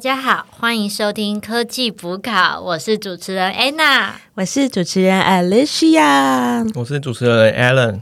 [0.00, 8.00] 家好，欢迎收听科技补考，我是主持人 Anna，我是主持人 Alicia，我是主持人 Alan。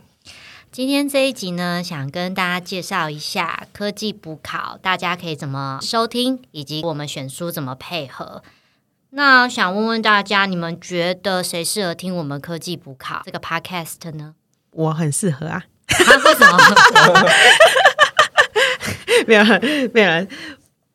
[0.70, 8.44] 今天这一集呢，想跟大家介绍一下科技补考，大家可以怎么收听，以及我们选书怎么配合。
[9.10, 14.34] 那想问问大家，你们觉得谁适合听我们科技补考这个 Podcast 呢？
[14.70, 16.58] 我很适合啊，为什么？
[19.26, 19.44] 没 有
[19.92, 20.26] 没有。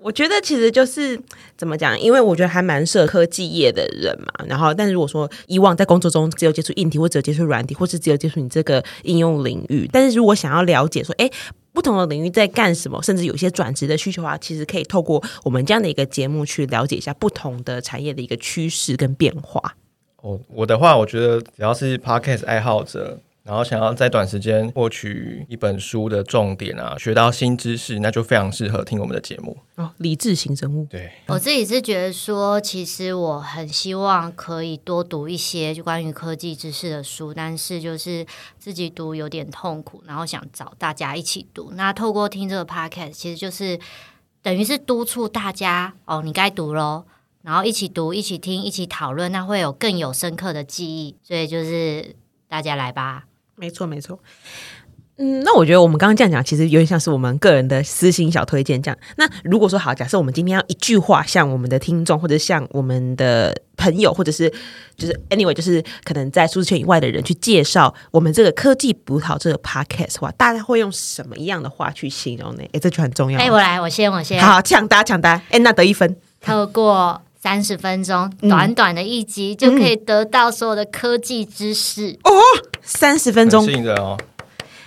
[0.03, 1.19] 我觉得其实就是
[1.55, 4.45] 怎么讲，因为我觉得还蛮适合科技业的人嘛。
[4.45, 11.29] 然后，但如果说以往在工作中只有接触硬体，或者接触软体，或是只有接触你这个应用领域，但是如果想要了解说，哎，
[11.71, 19.75] 不同的领域在干什么，甚至有些转职的需求啊，其实可以透过我们这样的一个节目去了解一下不同的产业的一个趋势跟变化。
[20.17, 23.17] 哦，我的话，我觉得只要是 Podcast 爱好者。
[23.43, 29.91] 然后想要在短时间获取一本书的重点啊，学到新知识，那就非常适合听我们的节目哦。
[29.97, 38.25] 理智型人物，对我自己是觉得说，其实我很希望可以多读一些就关于科技知识的书，但是就是
[38.57, 41.73] 自己读有点痛苦，然后想找大家一起读。
[41.73, 43.77] 那透过听这个 podcast，其实就是
[44.41, 47.03] 等于是督促大家哦，你该读喽，
[47.41, 51.17] 然后一起读、一起听、一起讨论，那会有更有深刻的记忆。
[51.21, 52.15] 所以就是
[52.47, 53.25] 大家来吧。
[53.55, 54.19] 没错，没错。
[55.17, 58.97] 嗯，那我觉得我们刚刚这样讲，其实有点像是我们个人的私心小推荐这样。
[59.15, 64.51] 那如果说好，假设我们今天要一句话向我们的听众，或者向我们的朋友，或者是
[64.97, 72.63] 就是 anyway，就是可能在舒适圈以外的人去介绍我们这个科技葡萄这个 podcast 话，大家会用什么样的话去形容呢？
[72.73, 73.39] 哎，这句很重要。
[73.39, 74.41] 哎，我来，我先，我先。
[74.43, 75.39] 好，抢答，抢答。
[75.51, 76.17] 哎，那得一分。
[76.41, 82.31] 透过三十分钟，短短的一集就可以得到所有的科技知识哦。
[82.83, 84.17] 三十分钟，信的哦。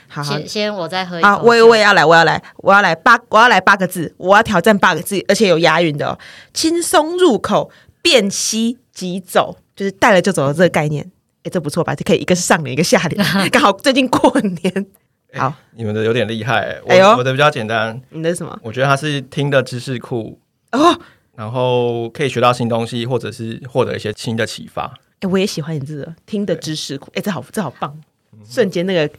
[0.08, 6.19] 好，先先我再喝一好，我也我也要来，我要来，我要来八，我要来八个字，我要挑战八个字，而且有押韵的，哦
[6.55, 11.11] 轻松入口，便吸即走，就是带了就走的这个概念。
[11.42, 11.94] 哎，这不错吧？
[11.94, 14.87] 这可以一个是上联，一个下联， 刚好最近过年。
[15.34, 16.81] 好，你们的有点厉害。
[16.88, 18.00] 哎呦，我的比较简单。
[18.10, 18.59] 你的什么？
[18.62, 20.38] 我觉得它是听的知识库
[20.72, 20.99] 哦，
[21.34, 24.94] 然后可以学到新东西，或者是获得一些新的启发。
[25.21, 27.99] 哎，我也喜欢你这个听的知识库，哎，这好，这好棒，
[28.47, 29.10] 瞬间那个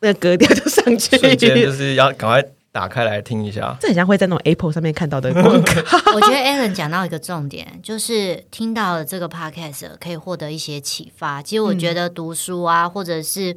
[0.00, 2.42] 那个格调就上去，瞬间就是要赶快
[2.72, 3.76] 打开来听一下。
[3.78, 5.72] 这很像会在那种 Apple 上面看到的广告。
[6.16, 11.42] 我觉得 Alan 讲到一个重点，就是听到了这个 Podcast 可以获得一些启发。
[11.42, 13.54] 其实我觉得读书啊，或者是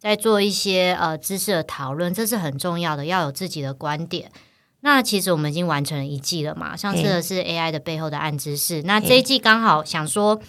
[0.00, 4.32] 在做一些呃知识的讨论，这是很重要的，要有自己的观点。
[4.80, 10.40] 那其实我们已经完成了一季了嘛，上次的是 AI 的背后的暗知识，那这一季刚好想说。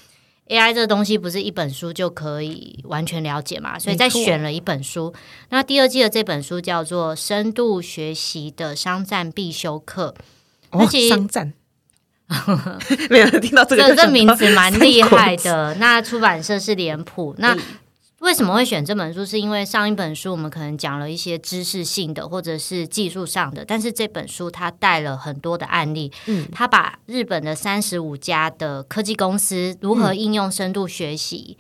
[0.50, 3.78] AI 这个东西不是一本书就可以完全了解嘛？
[3.78, 5.14] 所以再选了一本书。
[5.50, 10.16] 那第二季的这本书叫做《深度学习的商战必修课》。
[10.72, 11.54] 哦，商战，
[13.10, 15.74] 没有听到这个，这名字蛮厉害的。
[15.76, 17.34] 那出版社是脸谱。
[17.38, 17.56] 那
[18.20, 19.24] 为什么会选这本书？
[19.26, 31.58] 是因为上一本书我们可能讲了一些知识性的或者是技术上的，但是这本书它带了很多的案例，嗯，它把日本的三十五家的科技公司如何应用深度学习，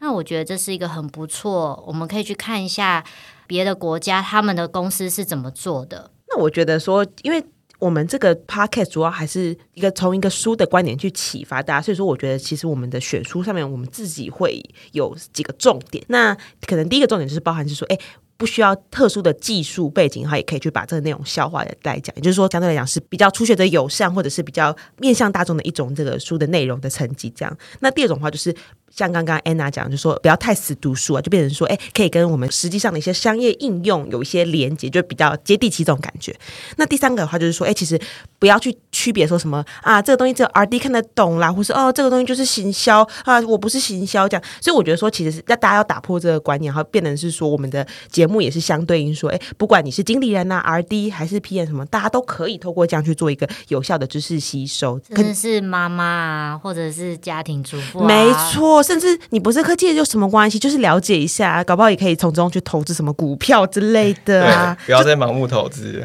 [0.00, 3.04] 那我觉得这是一个很不错，我们可以去看一下
[3.46, 6.10] 别的国家他们的公司是怎么做的。
[6.28, 7.44] 那我觉得说，因为。
[7.80, 16.04] 我们这个 podcast 主要还是一个从一个书的观点去启发大家，所以说我觉得其实我们的选书上面，我们自己会有几个重点。
[16.08, 16.36] 那
[16.66, 17.98] 可能第一个重点就是包含是说，哎，
[18.36, 27.30] 不需要特殊的技术背景的话，也可以去把这个内容消化的来讲，也就是说相对来讲是比较初学者友善，或者是比较面向大众的一种这个书的内容的层级。
[27.30, 28.54] 这样，那第二种话就是。
[28.94, 36.36] 像刚刚安娜讲，就说不要太死读书啊，就变成说，哎，可以跟我们实际上的一些商业应用有一些连接，就比较接地气这种感觉。
[36.76, 37.98] 那第三个的话就是说，哎，其实
[38.38, 44.42] 不要去区别说什么啊，这个东西只有 R D 看得懂啦，或是哦，这个东西就是行销啊，我不是行销这样。
[44.60, 55.00] 所以我觉得说，其实是要大家要打破这个观念，然后变成是说，我们的节目也是相对应说，哎，不管你是经理人呐，R D 还是 P M 什么，大家都可以透过这样去做一个有效的知识吸收。
[55.14, 58.79] 可能是妈妈啊，或者是家庭主妇，没错。
[58.82, 60.58] 甚至你不是科技有什么关系？
[60.58, 64.76] 就是了解一下，搞不好也可以从中去投资什么股票之类的啊！
[64.86, 66.02] 不要再盲目投资，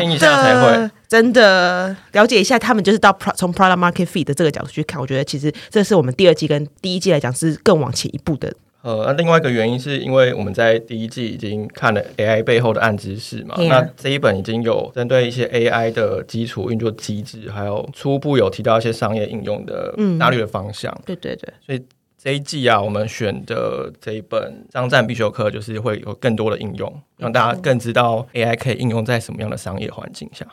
[0.00, 0.90] 听一下才会。
[1.08, 8.52] 真的了解一下，他们就是到从 product market fit 的这个角度去看，我觉得其实这是我们第二季跟第一季来讲是更往前一步的。
[8.82, 20.96] 呃，那另外一个原因是因为我们在第一季已经看了 AI 背后的暗知识嘛，那这一本已经有针对一些 AI 的基础运作机制，还有初步有提到一些商业应用的大略的方向。
[21.04, 21.82] 对对对，所以。
[22.18, 30.46] 这一季啊，我们选的这一本商战必修课，就是会有更多的应用，让大家更知道 AI 可以应用在什么样的商业环境下。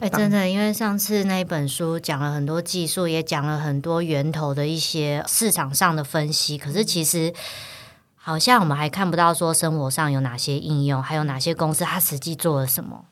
[0.00, 7.32] 哎，真的，因为上次那一本书讲了很多技术，也讲了很多源头的一些市场上的分析，可是其实
[8.14, 13.04] 好像我们还看不到说生活上有哪些应用，还有哪些公司它实际做了什么。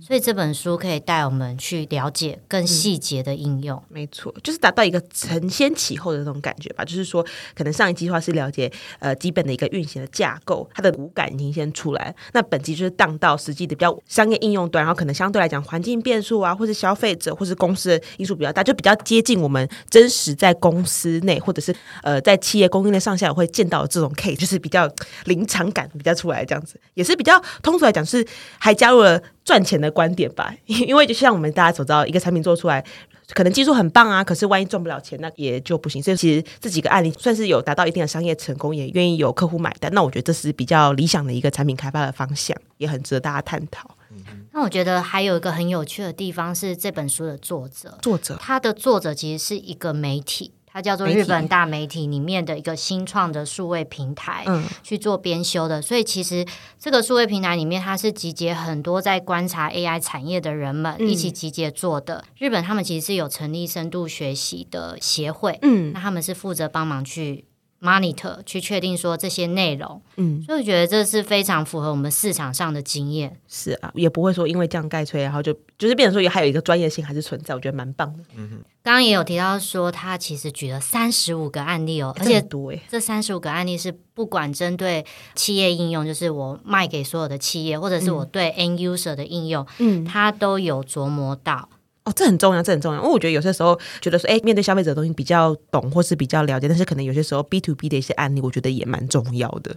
[0.00, 6.84] 所以这本书可以带我们去了解更细节的应用，没错，就是达到一个承先启后的那种感觉吧。
[6.84, 7.24] 就是说，
[7.54, 12.14] 可能上一计划是了解呃基本的一个运行的架构，它的骨感已经先出来。
[12.32, 24.90] 那本集就是荡到实际的比较商业应用端，然后可能相对来讲环境变数啊，或是消费者或是公司的因素比较大，就比较接近我们真实在公司内或者是呃在企业供应链上下会见到的这种 case，就是比较
[25.24, 28.26] 临场感比较出来这样子，也是比较通俗来讲是
[28.58, 29.20] 还加入了。
[29.44, 32.84] 赚钱的观点吧， 因为就像我们大家所知道，一个产品做出来，
[33.34, 36.02] 可能技术很棒啊，可是万一赚不了钱，那也就不行。
[36.02, 39.92] 所以其实这几个案例算是有达到一定的商业成功，也愿意有客户买单。
[39.94, 43.96] 那我觉得这是比较理想的一个产品开发的方向，也很值得大家探讨。
[44.52, 50.52] 那我觉得还有一个很有趣的地方是这本书的作者，作者他的作者其实是一个媒体。
[50.72, 54.44] 它叫做日本大媒体里面的一个新创的数位平台，
[54.82, 55.82] 去做编修的。
[55.82, 56.46] 所以其实
[56.78, 62.24] 这个数位平台里面，它是集结很多在观察 AI 产业的人们一起集结做的。
[62.38, 67.44] 日本他们其实是有成立深度学习的协会，嗯，那他们是负责帮忙去。
[67.82, 73.36] Monitor 去确定说这些内容，嗯，所以我觉得这是非常符合我们市场上的经验。
[73.48, 78.24] 是啊，也不会说因为这样盖吹，然后就就是变成说也还有一个专业性还是存在，我觉得蛮棒的。
[78.36, 91.68] 嗯哼，刚刚也有提到说他其实举了三十五个案例哦，而且多哎，这三十五个案例是不管针对企业应用，就是我卖给所有的企业，或者是我对 end user 的应用，嗯，他都有琢磨到。
[92.04, 93.00] 哦，这很重要，这很重要。
[93.00, 99.76] 因为我觉得有些时候觉得说，哎，面对消费者的东西比较懂，或是比较了解，但是可能有些时候 B to B 的一些案例，我觉得也蛮重要的。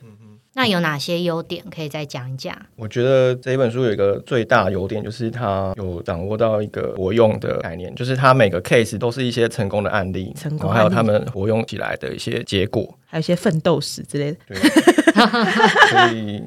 [0.58, 2.56] 那有哪些优点可以再讲一讲？
[2.78, 14.38] 我觉得这一本书有一个最大优点，就是它有掌握到一个活用的概念，就是它每个 case 都是一些成功的案例，成功还有他们活用起来的一些结果，还有一些奋斗史之类的。
[15.92, 16.42] 所以。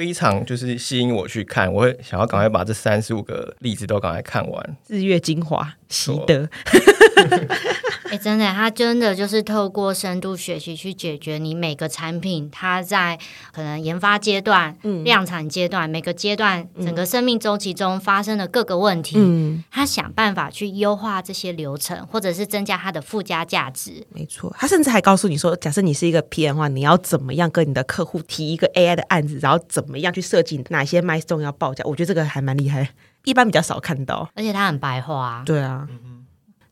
[0.00, 4.76] 非常就是吸引我去看，我会想要赶快把这三十五个例子都赶快看完。
[4.86, 6.48] 日月精华，习得。
[8.10, 13.16] 哎，真的，它真的就是透过深度学习去解决你每个产品，它在
[13.52, 24.04] 可能研发阶段、量产阶段每个阶段整个生命周期中发生的各个问题，嗯，他想办法去优化这些流程，或者是增加它的附加价值。
[24.12, 31.84] 没错，他甚至还告诉你说，假设你是一个 PM 的话，你要怎么样跟你的客户提一个 AI 的案子，然后怎么样去设计哪些 milestone 要报价。
[31.86, 32.90] 我觉得这个还蛮厉害，
[33.24, 35.44] 一般比较少看到，而且它很白话。
[35.46, 35.86] 对啊。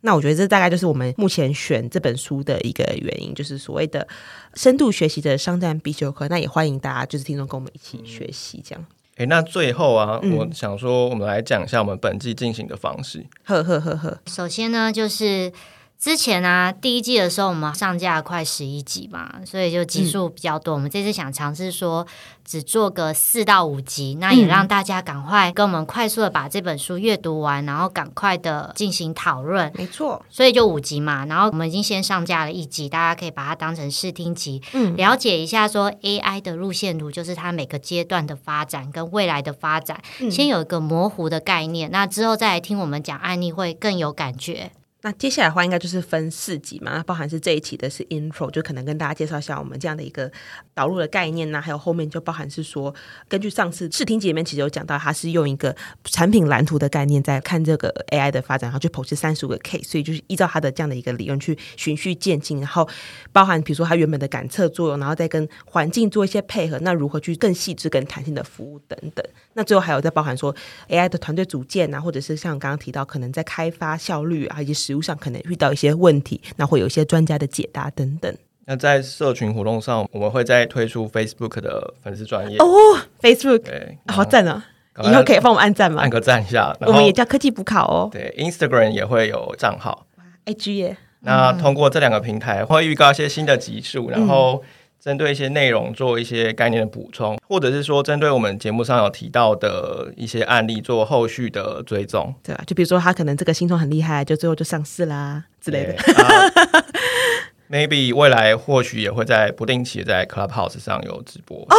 [0.08, 4.08] 那我觉得这大概就是我们目前选这本书的一个原因，就是所谓的
[4.54, 6.26] 深度学习的商战必修课。
[6.28, 8.82] 那也欢迎大家就是听众跟我们一起学习这样。
[9.16, 13.22] 哎，那最后啊，我想说，我们来讲一下我们本季进行的方式。
[13.44, 14.18] 呵呵呵呵。
[14.24, 15.52] 首先呢，就是。
[16.00, 20.74] 之前呢，第一季的时候我们上架快十一集嘛，所以就集数比较多。
[20.74, 22.06] 我们这次想尝试说，
[22.44, 29.72] 只做个四到五集，那也让大家赶快跟我们快速的把这本书阅读完，然后赶快的进行讨论。
[29.74, 31.26] 没错，所以就五集嘛。
[31.26, 40.00] 然后我们已经先上架了一集，大家可以把它当成试听集，嗯，了解一下说 AI 的路线图，就是它每个阶段的发展跟未来的发展，
[40.30, 41.90] 先有一个模糊的概念。
[41.90, 44.70] 那之后再来听我们讲案例，会更有感觉。
[45.02, 50.28] 那接下来的话，应该就是分四集嘛，那包含是这一期的是 intro，就可能跟大家介绍一下我们这样的一个
[50.74, 52.92] 导入的概念呐，还有后面就包含是说，
[53.28, 62.88] 根据上次试听集里面其实有讲到，它是用一个产品蓝图的概念在看这个 AI 的发展，然后去剖析三十五个 case，所以就是依照它的这样的一个理论去循序渐进，然后
[63.32, 69.24] 包含比如说它原本的感测作用，然后再跟环境做一些配合，那如何去更细致、更弹性的服务等等。
[69.52, 70.52] 那最后还有再包含说
[70.88, 78.34] AI 的团队组建啊，或者是像刚刚提到，可能在开发效率啊以及实物上可能遇到一些问题，那会有一些专家的解答等等。
[78.64, 82.66] 那在社群活动上，我们会再推出 Facebook 的粉丝专业哦
[83.20, 84.64] ，Facebook 对，好赞啊！
[85.04, 86.00] 以后可以帮我们按赞吗？
[86.00, 86.74] 按个赞一下。
[86.80, 88.08] 我们也叫科技补考哦。
[88.10, 90.06] 对，Instagram 也会有账号
[90.46, 90.96] ，IG 耶。
[91.20, 94.62] 那通过这两个平台，会预告一些新的集数，然后。
[95.00, 102.62] 针对一些内容做一些概念的补充，或者是说针对我们节目上有提到的一些案例做后续的追踪，对吧？
[102.66, 105.94] 就比如说他可能这个新创很厉害，就最后就上市啦之类的。
[107.70, 111.76] Maybe 未来或许也会在不定期在 Clubhouse 上有直播哦，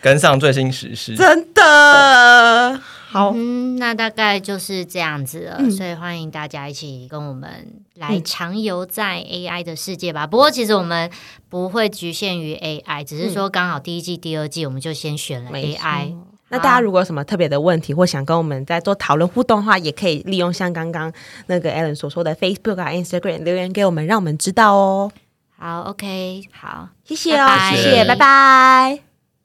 [0.00, 2.80] 跟上最新时事，真的。
[3.08, 7.48] 好，嗯，那大概就是这样子了，所以欢迎大家一起跟我们
[7.94, 10.26] 来畅游在 AI 的世界吧。
[10.26, 11.10] 不过其实我们
[11.48, 16.14] 不会局限于 AI，只是说刚好第一季、第二季我们就先选了 AI，
[16.48, 21.10] 那大家如果有什么特别的问题，或想跟我们再多讨论互动的话，也可以利用像刚刚
[21.46, 25.10] 那个 Alan 所说的 Facebook 啊、Instagram 留言给我们，让我们知道哦。
[25.58, 29.05] 好，OK，好，谢谢哦，拜拜谢谢，拜拜。